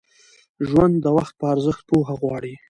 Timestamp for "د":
1.01-1.05